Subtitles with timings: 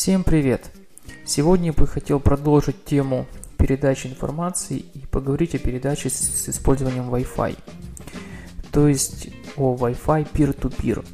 [0.00, 0.70] Всем привет!
[1.24, 3.26] Сегодня я бы хотел продолжить тему
[3.58, 7.58] передачи информации и поговорить о передаче с использованием Wi-Fi.
[8.70, 11.04] То есть о Wi-Fi peer-to-peer.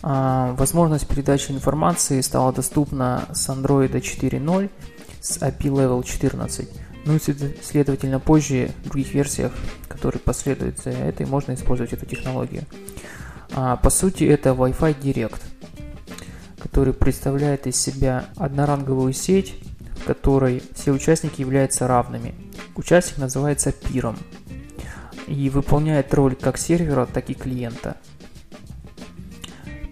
[0.00, 4.70] А, возможность передачи информации стала доступна с Android 4.0
[5.20, 6.66] с API Level 14.
[7.04, 7.18] Ну и
[7.62, 9.52] следовательно позже в других версиях,
[9.86, 12.64] которые последуют за этой, можно использовать эту технологию.
[13.52, 15.42] А, по сути это Wi-Fi Direct–
[16.78, 19.56] который представляет из себя одноранговую сеть,
[20.00, 22.36] в которой все участники являются равными.
[22.76, 24.16] Участник называется пиром
[25.26, 27.96] и выполняет роль как сервера, так и клиента.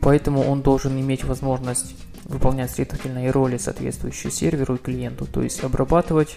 [0.01, 5.65] Поэтому он должен иметь возможность выполнять, следовательно, и роли, соответствующие серверу и клиенту, то есть
[5.65, 6.37] обрабатывать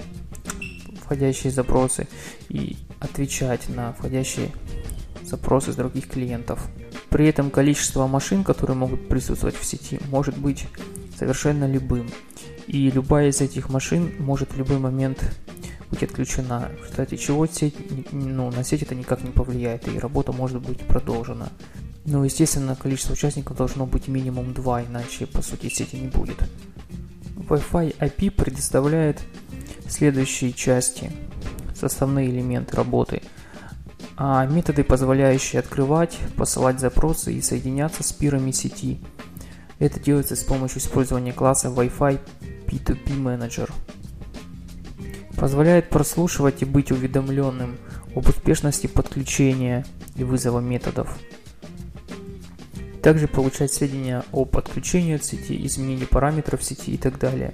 [1.04, 2.08] входящие запросы
[2.50, 4.50] и отвечать на входящие
[5.22, 6.68] запросы с других клиентов.
[7.10, 10.68] При этом количество машин, которые могут присутствовать в сети, может быть
[11.18, 12.10] совершенно любым.
[12.68, 15.24] И любая из этих машин может в любой момент
[15.90, 17.76] быть отключена, в результате чего сеть,
[18.12, 21.50] ну, на сеть это никак не повлияет, и работа может быть продолжена.
[22.06, 26.38] Но, естественно, количество участников должно быть минимум 2, иначе, по сути, сети не будет.
[27.38, 29.20] Wi-Fi IP предоставляет
[29.88, 31.12] следующие части,
[31.74, 33.19] составные элементы работы–
[34.22, 39.00] а методы, позволяющие открывать, посылать запросы и соединяться с пирами сети.
[39.80, 42.20] Это делается с помощью использования класса Wi-Fi
[42.68, 43.72] P2P Manager.
[45.38, 47.78] Позволяет прослушивать и быть уведомленным
[48.14, 49.86] об успешности подключения
[50.18, 51.18] и вызова методов.
[53.02, 57.54] Также получать сведения о подключении от сети, изменении параметров сети и так далее.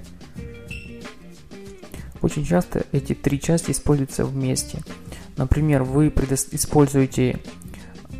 [2.23, 4.79] Очень часто эти три части используются вместе–
[5.37, 7.39] Например, вы используете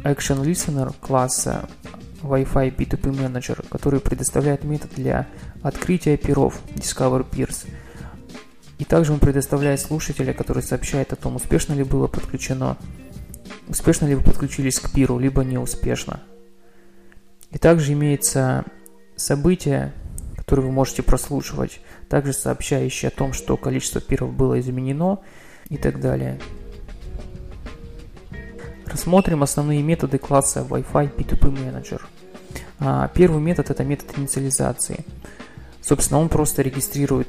[0.04, 1.70] Action Listener класса
[2.22, 5.28] Wi-Fi P2P Manager, который предоставляет метод для
[5.62, 7.68] открытия пиров Discover Peers.
[8.78, 12.78] И также он предоставляет слушателя, который сообщает о том, успешно ли было подключено,
[13.68, 16.20] успешно ли вы подключились к пиру, либо неуспешно.
[17.52, 18.66] И также имеется
[19.16, 19.94] событие,
[20.36, 25.20] которое вы можете прослушивать, также сообщающее о том, что количество пиров было изменено
[25.70, 26.40] и так далее.
[28.96, 32.02] Рассмотрим основные методы класса Wi-Fi P2P Manager.
[32.80, 35.04] А, первый метод это метод инициализации.
[35.82, 37.28] Собственно, он просто регистрирует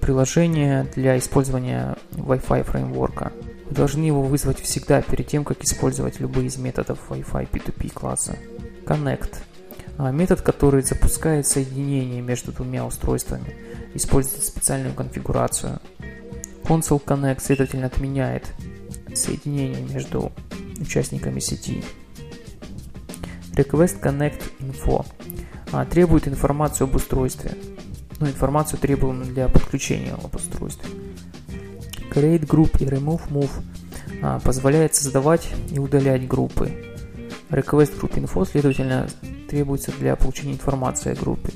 [0.00, 3.30] приложение для использования Wi-Fi фреймворка.
[3.70, 8.36] Вы должны его вызвать всегда перед тем, как использовать любые из методов Wi-Fi P2P класса.
[8.84, 9.36] Connect.
[9.98, 13.54] А, метод, который запускает соединение между двумя устройствами,
[13.94, 15.78] использует специальную конфигурацию.
[16.64, 18.52] Console Connect, следовательно, отменяет
[19.14, 20.32] соединение между
[20.82, 21.82] участниками сети.
[23.54, 25.04] Request Connect Info
[25.72, 27.52] а, требует информацию об устройстве,
[28.20, 30.88] ну, информацию требуемую для подключения об устройстве.
[32.10, 33.50] Create Group и Remove Move
[34.22, 36.70] а, позволяет создавать и удалять группы.
[37.50, 39.08] Request Group Info, следовательно,
[39.50, 41.52] требуется для получения информации о группе.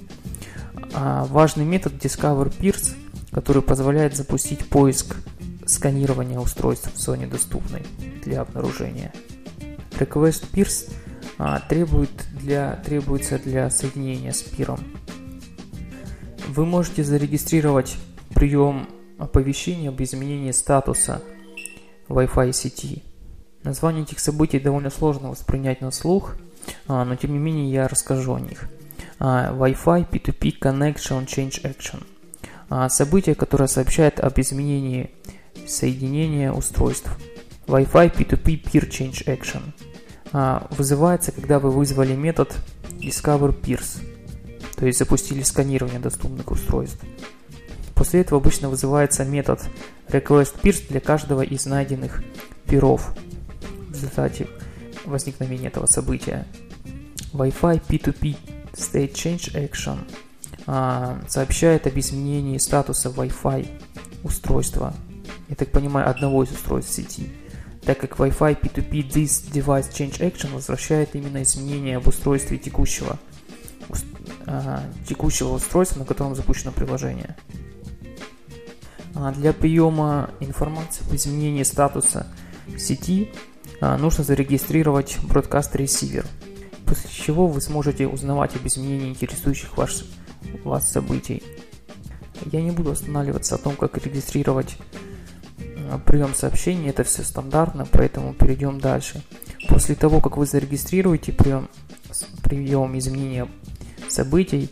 [0.93, 2.95] А, важный метод Discover Peers,
[3.31, 5.17] который позволяет запустить поиск
[5.77, 7.83] сканирования устройств в зоне доступной
[8.25, 9.13] для обнаружения.
[9.93, 10.91] Request Peers
[11.39, 14.81] а, требует для, требуется для соединения с пиром.
[16.49, 17.97] Вы можете зарегистрировать
[18.35, 18.89] прием
[19.19, 21.23] оповещения об изменении статуса
[22.09, 23.03] Wi-Fi сети.
[23.63, 26.37] Название этих событий довольно сложно воспринять на слух,
[26.89, 28.69] а, но тем не менее я расскажу о них.
[29.19, 32.03] А, Wi-Fi P2P Connection Change Action.
[32.69, 35.11] А, событие, которое сообщает об изменении
[35.67, 37.11] соединения устройств.
[37.67, 39.63] Wi-Fi P2P Peer Change Action
[40.33, 42.57] а, вызывается, когда вы вызвали метод
[43.01, 44.01] Discover Peers,
[44.77, 47.01] то есть запустили сканирование доступных устройств.
[47.95, 49.63] После этого обычно вызывается метод
[50.09, 52.23] Request Peers для каждого из найденных
[52.67, 53.15] пиров
[53.89, 54.49] в результате
[55.05, 56.47] возникновения этого события.
[57.33, 58.37] Wi-Fi P2P
[58.75, 59.99] State Change Action
[60.67, 63.69] а, сообщает об изменении статуса Wi-Fi
[64.23, 64.95] устройства
[65.49, 67.31] я так понимаю, одного из устройств сети,
[67.83, 73.19] так как Wi-Fi P2P This Device Change Action возвращает именно изменения об устройстве текущего,
[74.47, 77.37] а, текущего устройства, на котором запущено приложение.
[79.15, 82.27] А для приема информации об изменении статуса
[82.77, 83.31] сети
[83.81, 86.27] а, нужно зарегистрировать Broadcast Receiver,
[86.85, 90.05] после чего вы сможете узнавать об изменении интересующих вас,
[90.65, 91.43] вас событий.
[92.53, 94.77] Я не буду останавливаться о том, как регистрировать
[96.05, 99.23] прием сообщений, это все стандартно, поэтому перейдем дальше.
[99.69, 101.69] После того, как вы зарегистрируете прием,
[102.43, 103.49] прием изменения
[104.09, 104.71] событий,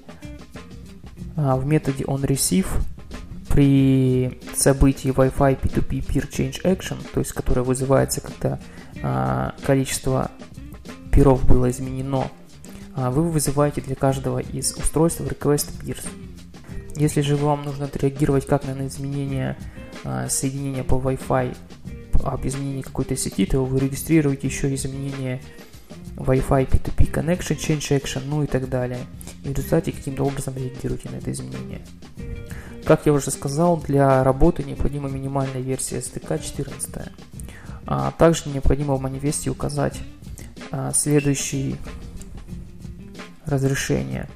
[1.36, 2.66] а, в методе onReceive
[3.48, 8.58] при событии Wi-Fi P2P Peer Change Action, то есть которое вызывается, когда
[9.02, 10.30] а, количество
[11.12, 12.28] пиров было изменено,
[12.96, 16.06] вы вызываете для каждого из устройств request peers.
[16.96, 19.56] Если же вам нужно отреагировать как на изменение
[20.04, 21.56] а, соединения по Wi-Fi
[22.24, 25.42] об изменении какой-то сети, то вы регистрируете еще изменение
[26.16, 29.00] Wi-Fi P2P Connection, Change Action, ну и так далее.
[29.44, 31.82] И в результате каким-то образом реагируете на это изменение.
[32.84, 37.08] Как я уже сказал, для работы необходима минимальная версия SDK 14.
[37.86, 40.00] А также необходимо в манифесте указать
[40.70, 41.76] а, следующие
[43.46, 44.28] разрешения.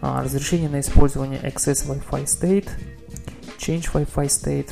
[0.00, 2.68] А, разрешение на использование Access Wi-Fi State,
[3.58, 4.70] Change Wi-Fi State,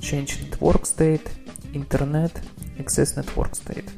[0.00, 1.28] Change Network State,
[1.72, 2.32] Internet,
[2.78, 3.88] Access Network State.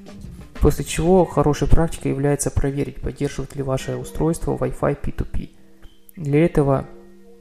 [0.61, 5.51] После чего хорошей практикой является проверить, поддерживает ли ваше устройство Wi-Fi P2P.
[6.17, 6.87] Для этого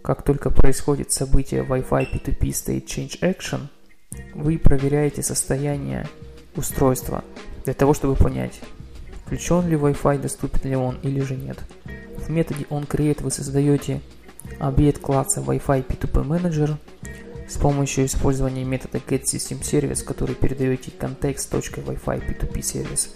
[0.01, 3.67] как только происходит событие Wi-Fi P2P State Change Action,
[4.33, 6.07] вы проверяете состояние
[6.55, 7.23] устройства
[7.63, 8.59] для того, чтобы понять,
[9.23, 11.59] включен ли Wi-Fi, доступен ли он или же нет.
[12.17, 14.01] В методе onCreate вы создаете
[14.59, 16.77] объект класса Wi-Fi P2P Manager
[17.51, 23.09] с помощью использования метода getSystemService, который передаете context.wi-fi P2P Service.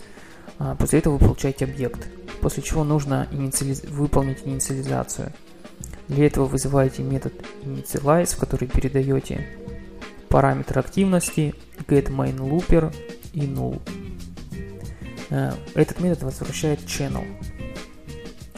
[0.60, 2.08] А, после этого вы получаете объект,
[2.42, 3.84] после чего нужно инициализ...
[3.84, 5.32] выполнить инициализацию–
[6.08, 7.34] для этого вызываете метод
[7.64, 9.48] initialize, в который передаете
[10.30, 11.56] параметр активности,
[11.88, 12.94] getMainLooper
[13.34, 13.82] и null.
[15.32, 17.26] Э, этот метод возвращает channel,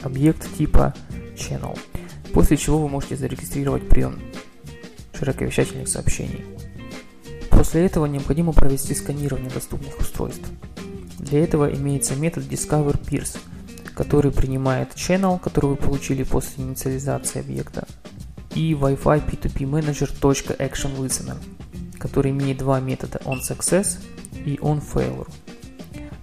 [0.04, 0.94] объект типа
[1.36, 1.78] channel,
[2.34, 4.20] после чего вы можете зарегистрировать прием
[5.18, 6.46] широковещательных сообщений.
[7.50, 10.48] После этого необходимо провести сканирование доступных устройств.
[11.20, 13.38] Для этого имеется метод discoverPeers–
[13.98, 17.88] который принимает channel, который вы получили после инициализации объекта,
[18.54, 20.08] и Wi-Fi P2P Manager
[20.60, 21.38] .ActionListener,
[21.98, 23.98] который имеет два метода onSuccess
[24.46, 25.28] и onFailure.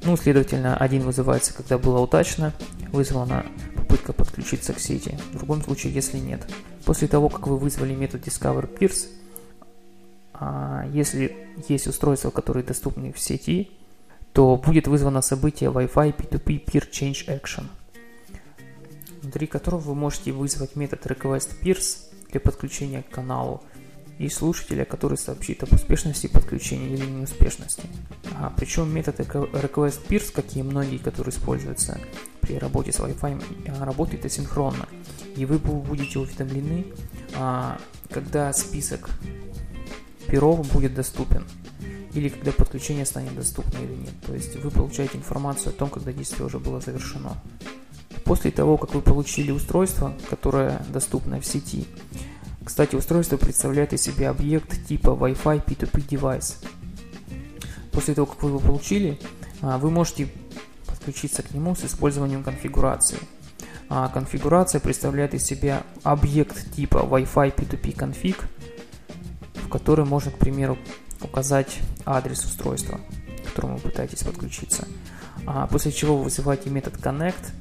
[0.05, 2.53] Ну, следовательно, один вызывается, когда было удачно,
[2.93, 3.45] вызвана
[3.75, 6.47] попытка подключиться к сети, в другом случае, если нет.
[6.85, 9.09] После того, как вы вызвали метод DiscoverPeers,
[10.35, 11.37] а, если
[11.69, 13.71] есть устройства, которые доступны в сети,
[14.33, 17.65] то будет вызвано событие Wi-Fi P2P Peer Change Action,
[19.23, 21.99] внутри которого вы можете вызвать метод request_peers
[22.31, 23.63] для подключения к каналу
[24.19, 27.85] и слушателя, который сообщит об успешности подключения или неуспешности.
[28.39, 31.99] А, причем метод request_peers, как и многие, которые используются
[32.41, 34.89] при работе с Wi-Fi, работает асинхронно.
[35.37, 36.87] И вы будете уведомлены,
[37.37, 37.79] а,
[38.11, 39.11] когда список
[40.29, 41.45] перов будет доступен
[42.15, 44.15] или когда подключение станет доступно или нет.
[44.27, 47.37] То есть вы получаете информацию о том, когда действие уже было завершено.
[48.25, 51.87] После того, как вы получили устройство, которое доступно в сети,
[52.65, 56.65] кстати, устройство представляет из себя объект типа Wi-Fi P2P Device.
[57.93, 59.21] После того, как вы его получили,
[59.61, 60.29] а, вы можете
[60.87, 63.19] подключиться к нему с использованием конфигурации.
[63.89, 68.37] А конфигурация представляет из себя объект типа Wi-Fi P2P Config,
[69.55, 70.79] в который можно, к примеру,
[71.23, 73.01] указать адрес устройства,
[73.43, 74.87] к которому вы пытаетесь подключиться.
[75.47, 77.53] А после чего вы вызываете метод connect,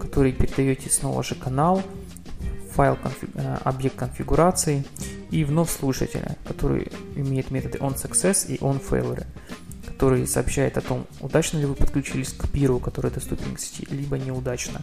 [0.00, 1.82] который передаете снова же канал,
[2.72, 3.30] файл конфиг...
[3.34, 4.84] Э, объект конфигурации
[5.30, 9.26] и вновь слушателя, который имеет методы onSuccess и onFailure,
[9.86, 14.18] который сообщает о том, удачно ли вы подключились к пиру, который доступен к сети, либо
[14.18, 14.82] неудачно.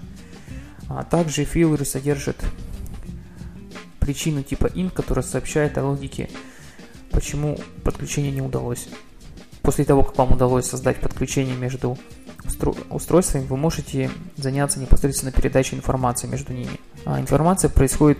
[0.89, 2.35] А также фейлеры содержат
[3.99, 6.29] причину типа int, которая сообщает о логике
[7.11, 8.87] почему подключение не удалось.
[9.61, 11.97] После того, как вам удалось создать подключение между
[12.89, 16.79] устройствами, вы можете заняться непосредственно передачей информации между ними.
[17.05, 18.19] А информация происходит,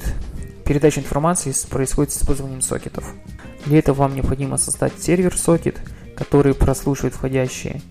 [0.66, 3.14] передача информации происходит с использованием сокетов.
[3.66, 5.82] Для этого вам необходимо создать сервер-сокет,
[6.16, 7.82] который прослушивает входящие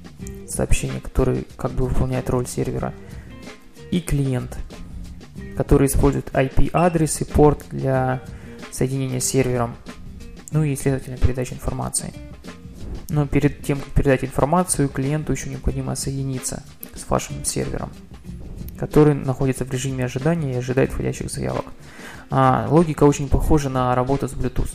[0.47, 2.95] сообщения, который как бы выполняет роль сервера,
[3.91, 4.59] и клиент,
[5.57, 8.21] который использует IP-адрес и порт для
[8.71, 9.75] соединения с сервером
[10.51, 12.13] ну и, следовательно, передача информации.
[13.11, 16.63] Но перед тем, как передать информацию, клиенту еще необходимо соединиться
[16.95, 17.91] с вашим сервером,
[18.79, 21.65] который находится в режиме ожидания и ожидает входящих заявок.
[22.31, 24.71] А, логика очень похожа на работу с Bluetooth.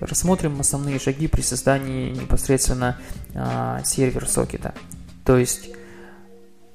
[0.00, 2.96] Рассмотрим основные шаги при создании непосредственно
[3.34, 4.74] а, сервер-сокета.
[5.24, 5.70] То есть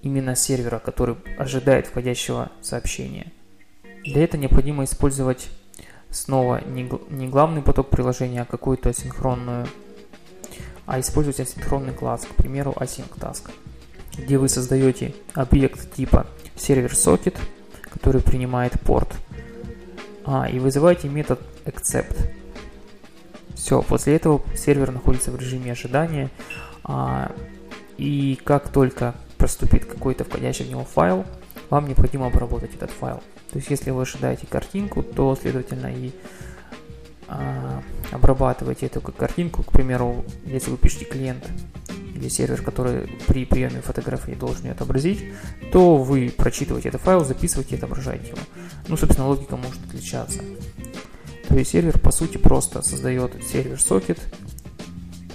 [0.05, 3.31] именно сервера, который ожидает входящего сообщения.
[4.03, 5.49] Для этого необходимо использовать
[6.11, 9.67] снова не, главный поток приложения, а какую-то асинхронную,
[10.85, 13.49] а использовать асинхронный класс, к примеру, async_task,
[14.15, 17.35] где вы создаете объект типа сервер-сокет,
[17.81, 19.11] который принимает порт,
[20.23, 22.29] а, и вызываете метод accept.
[23.55, 26.29] Все, после этого сервер находится в режиме ожидания,
[26.83, 27.31] а,
[27.97, 31.23] и как только проступит какой-то входящий в него файл,
[31.69, 33.21] вам необходимо обработать этот файл.
[33.51, 36.13] То есть, если вы ожидаете картинку, то, следовательно, и
[37.27, 39.61] а, обрабатываете эту картинку.
[39.61, 41.47] К примеру, если вы пишете клиент
[42.15, 45.23] или сервер, который при приеме фотографии должен ее отобразить,
[45.71, 48.39] то вы прочитываете этот файл, записываете и отображаете его.
[48.87, 50.39] Ну, собственно, логика может отличаться.
[51.47, 54.19] То есть сервер, по сути, просто создает сервер-сокет,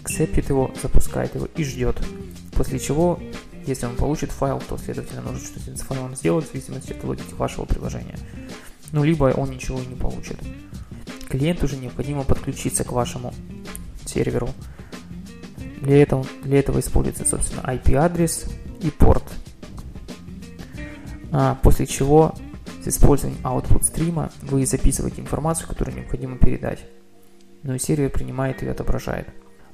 [0.03, 2.05] акцептит его, запускает его и ждет.
[2.55, 3.21] После чего,
[3.71, 7.35] если он получит файл, то, следовательно, нужно что-то с файлом сделать в зависимости от логики
[7.35, 8.19] вашего приложения.
[8.93, 10.39] Ну, либо он ничего не получит.
[11.29, 13.33] Клиенту уже необходимо подключиться к вашему
[14.05, 14.51] серверу.
[15.81, 18.47] Для этого, для этого используется, собственно, IP-адрес
[18.83, 19.25] и порт.
[21.33, 22.35] А, после чего
[22.83, 26.81] с использованием output стрима вы записываете информацию, которую необходимо передать.
[27.63, 29.29] Ну и сервер принимает и отображает.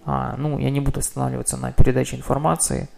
[0.05, 2.89] А, ну, я не буду останавливаться на передаче информации.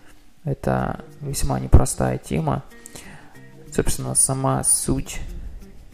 [0.48, 2.64] Это весьма непростая тема.
[3.70, 5.20] Собственно, сама суть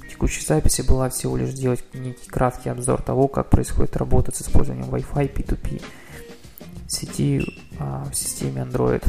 [0.08, 4.88] текущей записи была всего лишь сделать некий краткий обзор того, как происходит работа с использованием
[4.94, 5.82] Wi-Fi P2P
[6.86, 7.42] сети
[7.80, 9.04] а, в системе Android.